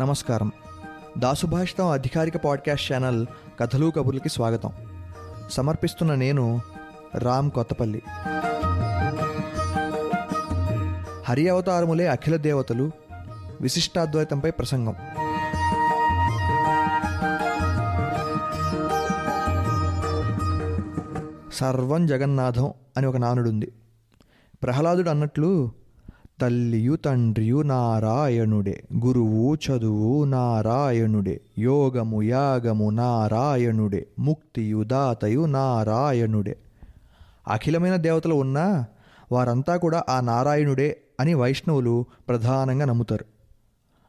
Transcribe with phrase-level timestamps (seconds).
[0.00, 0.52] నమస్కారం.
[1.18, 3.26] దాసుభాషితం అధికారిక podcast channel
[3.60, 4.72] కథలు కబుర్లకి స్వాగతం.
[5.50, 6.60] సమర్పిస్తున్న నేను
[7.14, 8.02] రామ్ కొత్తపల్లి.
[11.24, 12.90] హరి అవతారములే అఖిల దేవతలు
[13.60, 14.94] విశిష్టాద్వైతంపై ప్రసంగం.
[21.52, 23.72] సర్వం జగన్నాథం అని ఒక నానుడుంది.
[24.62, 25.72] ప్రహ్లాదుడు అన్నట్లు
[26.44, 36.54] తల్లియు తండ్రియు నారాయణుడే గురువు చదువు నారాయణుడే యోగము యాగము నారాయణుడే ముక్తియు దాతయు నారాయణుడే
[37.48, 38.66] అఖిలమైన దేవతలు ఉన్నా
[39.32, 41.94] వారంతా కూడా ఆ నారాయణుడే అని వైష్ణవులు
[42.28, 43.26] ప్రధానంగా నమ్ముతారు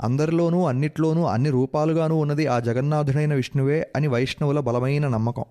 [0.00, 5.44] అందరిలోనూ అన్నిట్లోనూ అన్ని రూపాలుగానూ ఉన్నది ఆ జగన్నాథుడైన విష్ణువే అని వైష్ణవుల బలమైన నమ్మకం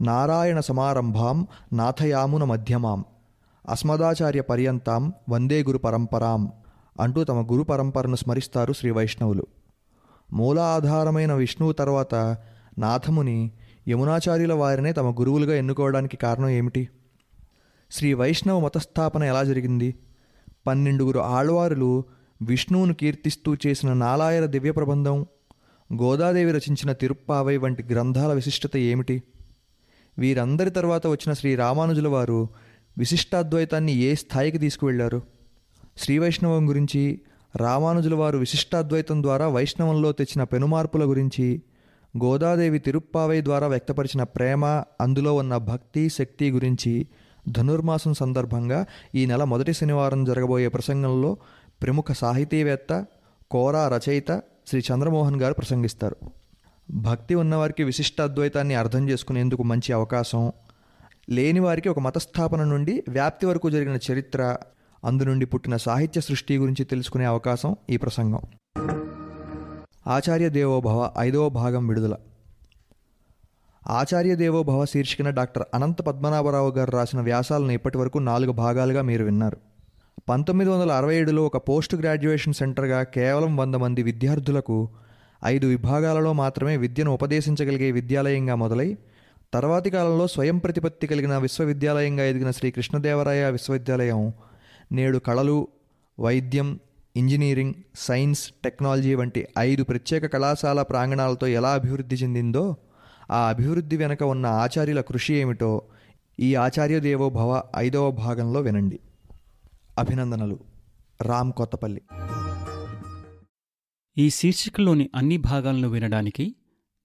[0.00, 3.02] నారాయణ సమారంభాం నాథయామున మధ్యమాం
[3.68, 6.52] అస్మదాచార్య పర్యంతాం వందే గురు పరంపరాం
[7.00, 9.46] అంటూ తమ గురు పరంపరను స్మరిస్తారు శ్రీ వైష్ణవులు.
[10.32, 12.14] మూల ఆధారమైన విష్ణువు తర్వాత
[12.78, 13.50] నాథముని
[13.88, 16.88] యమునాచార్యుల వారినే తమ గురువులుగా ఎన్నుకోవడానికి కారణం ఏమిటి?
[17.90, 19.94] శ్రీ వైష్ణవ మతస్థాపన ఎలా జరిగింది?
[20.66, 22.04] పన్నెండుగురు ఆళ్వారులు
[22.42, 25.26] విష్ణువును కీర్తిస్తూ చేసిన నాలాయర దివ్య ప్రబంధం
[26.02, 29.22] గోదాదేవి రచించిన తిరుప్పావై వంటి గ్రంథాల విశిష్టత ఏమిటి?
[30.18, 32.48] వీరందరి తర్వాత వచ్చిన శ్రీ రామానుజుల వారు
[32.98, 35.22] విశిష్టాద్వైతాన్ని ఏ స్థాయికి తీసుకువెళ్ళారు?
[35.96, 37.20] శ్రీ వైష్ణవం గురించి
[37.56, 41.62] రామానుజుల వారు విశిష్టాద్వైతం ద్వారా వైష్ణవంలో తెచ్చిన పెనుమార్పుల గురించి
[42.24, 44.64] గోదాదేవి తిరుప్పావై ద్వారా వ్యక్తపరిచిన ప్రేమ
[45.00, 47.06] అందులో ఉన్న భక్తి శక్తి గురించి
[47.48, 51.36] ధనుర్మాసం సందర్భంగా ఈ నెల మొదటి శనివారం జరగబోయే ప్రసంగంలో
[51.82, 53.06] ప్రముఖ సాహితీవేత్త
[53.50, 56.16] కోరా రచయిత శ్రీ చంద్రమోహన్ గారు ప్రసంగిస్తారు.
[56.90, 60.52] భక్తి ఉన్నవారికి విశిష్ట అద్వైతాన్ని అర్థం చేసుకునేందుకు మంచి అవకాశం
[61.30, 64.56] లేని వారికి ఒక మతస్థాపన నుండి వ్యాప్తి వరకు జరిగిన చరిత్ర
[65.04, 68.40] అందు నుండి పుట్టిన సాహిత్య సృష్టి గురించి తెలుసుకునే అవకాశం ఈ ప్రసంగం.
[70.06, 72.14] ఆచార్య దేవోభవ ఐదవ భాగం విడుదల.
[73.88, 79.56] ఆచార్య దేవోభవ శీర్షికన డాక్టర్ అనంత పద్మనాభరావు గారు రాసిన వ్యాసాలను ఇప్పటి వరకు నాలుగు భాగాలుగా మీరు విన్నారు.
[80.28, 84.88] పంతొమ్మిది వందల అరవై ఏడులో ఒక పోస్ట్ గ్రాడ్యుయేషన్ సెంటర్గా కేవలం వంద మంది విద్యార్థులకు
[85.44, 88.98] ఐదు విభాగాలలో మాత్రమే విద్యను ఉపదేశించగలిగే విద్యాలయంగా మొదలై
[89.56, 94.32] తర్వాతి కాలంలో స్వయం ప్రతిపత్తి కలిగిన విశ్వవిద్యాలయంగా ఎదిగిన శ్రీ కృష్ణదేవరాయ విశ్వవిద్యాలయం
[94.92, 95.68] నేడు కళలు
[96.20, 96.80] వైద్యం
[97.16, 102.76] ఇంజనీరింగ్ సైన్స్ టెక్నాలజీ వంటి ఐదు ప్రత్యేక కళాశాల ప్రాంగణాలతో ఎలా అభివృద్ధి చెందిందో
[103.30, 105.82] ఆ అభివృద్ధి వెనక ఉన్న ఆచార్యుల కృషి ఏమిటో
[106.40, 109.00] ఈ ఆచార్య దేవోభవ ఐదవ భాగంలో వినండి.
[109.98, 110.58] అభినందనలు.
[111.22, 112.02] రామ్ కొత్తపల్లి
[114.18, 116.56] ఈ శీర్షికలోని అన్ని భాగాలను వినడానికి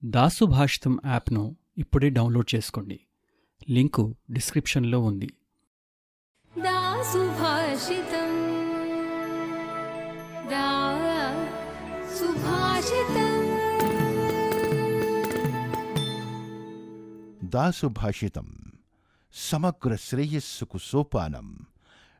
[0.04, 3.00] దాసు భాషితం యాప్ను ఇప్పుడే డౌన్లోడ్ చేసుకోండి.
[3.70, 5.32] లింకు డిస్క్రిప్షన్లో ఉంది.
[17.44, 18.72] దాసుభాషితం.
[19.34, 21.56] సమగ్ర శ్రేయస్సుకు సోపానం.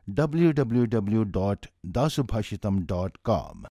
[0.09, 3.63] W W W dot Dasubhashitam dot com